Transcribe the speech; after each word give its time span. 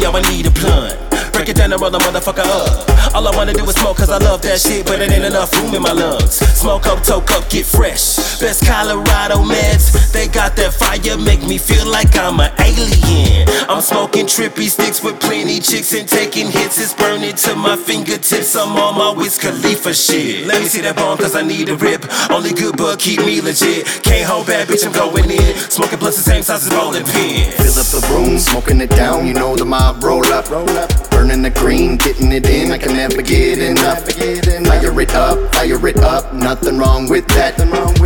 way 0.00 0.06
I 0.06 0.30
need 0.30 0.46
a 0.46 0.50
blunt. 0.50 0.94
Break 1.32 1.48
it 1.48 1.56
down 1.56 1.72
and 1.72 1.80
roll 1.80 1.90
the 1.90 1.98
motherfucker 1.98 2.44
up. 2.44 2.95
All 3.16 3.26
I 3.26 3.34
wanna 3.34 3.54
do 3.54 3.64
is 3.64 3.74
smoke 3.76 3.96
cause 3.96 4.10
I 4.10 4.18
love 4.18 4.42
that 4.42 4.60
shit, 4.60 4.84
but 4.84 5.00
it 5.00 5.10
ain't 5.10 5.24
enough 5.24 5.50
room 5.56 5.74
in 5.74 5.80
my 5.80 5.92
lungs. 5.92 6.36
Smoke 6.52 6.84
up, 6.84 7.02
toke 7.02 7.30
up, 7.30 7.48
get 7.48 7.64
fresh. 7.64 8.38
Best 8.38 8.66
Colorado 8.66 9.36
meds, 9.40 10.12
they 10.12 10.28
got 10.28 10.54
that 10.56 10.74
fire, 10.74 11.16
make 11.16 11.40
me 11.40 11.56
feel 11.56 11.86
like 11.86 12.14
I'm 12.14 12.38
an 12.40 12.52
alien. 12.60 13.48
I'm 13.70 13.80
smoking 13.80 14.26
trippy 14.26 14.68
sticks 14.68 15.02
with 15.02 15.18
plenty 15.18 15.60
chicks 15.60 15.94
and 15.94 16.06
taking 16.06 16.48
hits, 16.48 16.76
it's 16.76 16.92
burning 16.92 17.34
to 17.36 17.56
my 17.56 17.74
fingertips. 17.74 18.54
I'm 18.54 18.76
on 18.76 18.98
my 18.98 19.10
Wiz 19.16 19.38
Khalifa 19.38 19.94
shit. 19.94 20.46
Let 20.46 20.60
me 20.60 20.68
see 20.68 20.82
that 20.82 20.96
bone 20.96 21.16
cause 21.16 21.34
I 21.34 21.40
need 21.40 21.70
a 21.70 21.76
rip. 21.76 22.04
Only 22.30 22.52
good 22.52 22.76
bud 22.76 22.98
keep 22.98 23.20
me 23.20 23.40
legit. 23.40 23.86
Can't 24.04 24.28
hold 24.28 24.46
back, 24.46 24.68
bitch, 24.68 24.84
I'm 24.84 24.92
going 24.92 25.30
in. 25.30 25.54
Smoking 25.72 26.00
blunts 26.00 26.18
the 26.18 26.22
same 26.22 26.42
size 26.42 26.66
as 26.66 26.70
bowling 26.70 27.04
pins. 27.04 27.56
Fill 27.56 27.80
up 27.80 27.88
the 27.96 28.00
room, 28.12 28.38
smoking 28.38 28.82
it 28.82 28.90
down. 28.90 29.26
You 29.26 29.32
know 29.32 29.56
the 29.56 29.64
mob 29.64 30.04
roll 30.04 30.15
up, 30.46 30.52
roll 30.52 30.68
up. 30.78 31.10
Burning 31.10 31.42
the 31.42 31.50
green, 31.50 31.96
getting 31.96 32.32
it 32.32 32.48
in. 32.48 32.70
I 32.70 32.78
can 32.78 32.94
never 32.94 33.22
get 33.22 33.58
enough. 33.58 34.04
Fire 34.08 35.00
it 35.00 35.14
up, 35.14 35.54
fire 35.54 35.86
it 35.86 35.98
up. 35.98 36.34
Nothing 36.34 36.78
wrong 36.78 37.08
with 37.08 37.26
that. 37.28 37.58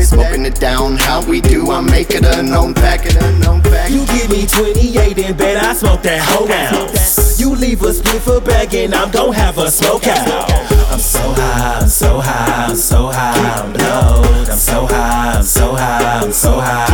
Smoking 0.02 0.44
it 0.44 0.56
down, 0.60 0.96
how 0.96 1.24
we 1.26 1.40
do. 1.40 1.70
I 1.70 1.80
make 1.80 2.10
it 2.10 2.24
a 2.24 2.42
known 2.42 2.74
fact. 2.74 3.04
You 3.90 4.06
give 4.06 4.30
me 4.30 4.46
28 4.46 5.18
and 5.18 5.36
bet 5.36 5.62
I 5.62 5.74
smoke 5.74 6.02
that 6.02 6.20
whole 6.22 6.50
ounce. 6.50 7.40
You 7.40 7.54
leave 7.54 7.82
a 7.82 7.92
split 7.92 8.22
for 8.22 8.40
bag 8.40 8.74
and 8.74 8.94
I'm 8.94 9.10
gon' 9.10 9.32
have 9.32 9.58
a 9.58 9.70
smoke 9.70 10.06
out. 10.06 10.50
I'm 10.90 10.98
so 10.98 11.20
high, 11.20 11.78
I'm 11.80 11.88
so 11.88 12.20
high, 12.20 12.66
I'm 12.66 12.76
so 12.76 13.06
high, 13.06 13.62
I'm 13.62 13.72
blowed. 13.72 14.48
I'm 14.48 14.58
so 14.58 14.86
high, 14.86 15.34
I'm 15.36 15.42
so 15.42 15.74
high, 15.74 16.20
I'm 16.20 16.32
so 16.32 16.60
high, 16.60 16.86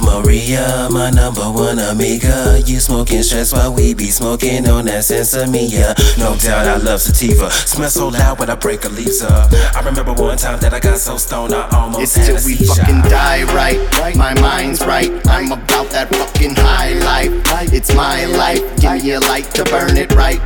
love 0.00 0.24
Maria, 0.24 0.88
my 0.90 1.10
number 1.10 1.42
one 1.50 1.78
amiga. 1.78 2.60
You 2.64 2.80
smoking 2.80 3.22
stress 3.22 3.52
while 3.52 3.72
we 3.72 3.94
be 3.94 4.06
smoking 4.06 4.68
on 4.68 4.86
that 4.86 5.04
Sensimilla. 5.04 5.94
No 6.18 6.36
doubt 6.36 6.66
I 6.66 6.76
love 6.76 7.00
sativa. 7.00 7.50
Smell 7.50 7.90
so 7.90 8.08
loud 8.08 8.38
when 8.38 8.50
I 8.50 8.54
break 8.54 8.84
a 8.84 8.88
leaves 8.88 9.22
up. 9.22 9.50
I 9.74 9.82
remember 9.84 10.12
one 10.12 10.36
time 10.38 10.58
that 10.60 10.74
I 10.74 10.80
got 10.80 10.98
so 10.98 11.16
stoned 11.16 11.54
I 11.54 11.68
almost 11.70 12.02
It's 12.02 12.16
had 12.16 12.26
till 12.26 12.36
a 12.36 12.46
we 12.46 12.56
seizure. 12.56 12.74
fucking 12.74 13.02
die 13.02 13.42
right. 13.54 14.16
My 14.16 14.34
mind's 14.40 14.84
right. 14.84 15.10
I'm 15.28 15.52
about 15.52 15.90
that 15.90 16.08
fucking 16.14 16.54
high 16.56 16.94
life. 17.00 17.32
It's 17.72 17.94
my 17.94 18.24
life. 18.26 18.60
Give 18.80 19.02
me 19.02 19.12
a 19.12 19.20
light 19.20 19.50
to 19.54 19.64
burn 19.64 19.96
it 19.96 20.12
right. 20.14 20.40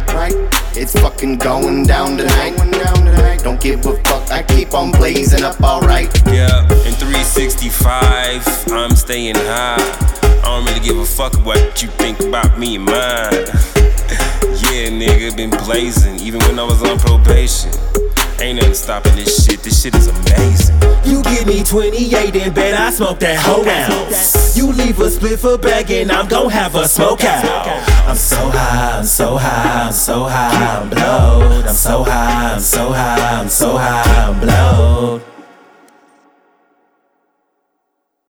It's 0.77 0.93
fucking 1.01 1.39
going 1.39 1.85
down 1.85 2.17
tonight. 2.17 2.57
Don't 3.43 3.61
give 3.61 3.85
a 3.87 3.97
fuck. 4.05 4.31
I 4.31 4.43
keep 4.43 4.75
on 4.75 4.93
blazing 4.93 5.43
up 5.43 5.61
alright. 5.61 6.11
Yeah, 6.27 6.63
in 6.87 6.95
365, 6.95 8.69
I'm 8.71 8.90
staying 9.11 9.35
high. 9.35 9.75
I 10.23 10.43
don't 10.45 10.65
really 10.67 10.79
give 10.79 10.97
a 10.97 11.05
fuck 11.05 11.35
what 11.45 11.83
you 11.83 11.89
think 11.89 12.21
about 12.21 12.57
me 12.57 12.77
and 12.77 12.85
mine. 12.85 12.95
yeah, 14.63 14.87
nigga, 14.87 15.37
been 15.37 15.51
blazing 15.51 16.21
even 16.21 16.39
when 16.43 16.61
I 16.61 16.63
was 16.63 16.81
on 16.85 16.97
probation. 16.97 17.73
Ain't 18.41 18.61
nothing 18.61 18.73
stopping 18.75 19.17
this 19.17 19.45
shit. 19.45 19.65
This 19.65 19.83
shit 19.83 19.97
is 19.97 20.07
amazing. 20.07 20.77
You 21.05 21.25
give 21.25 21.49
me 21.49 21.65
28 21.65 22.37
and 22.37 22.55
bet 22.55 22.75
I 22.75 22.91
smoke 22.93 23.19
that 23.19 23.37
whole 23.37 23.69
ounce. 23.69 24.57
You 24.57 24.71
leave 24.71 25.01
a 25.01 25.11
split 25.11 25.41
for 25.41 25.59
bag 25.59 25.91
and 25.91 26.13
I'm 26.13 26.29
gon' 26.29 26.49
have 26.49 26.77
a 26.77 26.87
smoke 26.87 27.25
out. 27.25 27.45
I'm 28.07 28.15
so 28.15 28.37
high, 28.49 28.99
I'm 28.99 29.05
so 29.05 29.37
high, 29.37 29.87
I'm 29.87 29.93
so 29.93 30.23
high, 30.23 30.79
I'm 30.79 30.89
blowed. 30.89 31.67
I'm 31.67 31.75
so 31.75 32.05
high, 32.05 32.55
I'm 32.55 32.61
so 32.61 32.93
high, 32.93 33.41
I'm 33.41 33.49
so 33.49 33.77
high, 33.77 34.29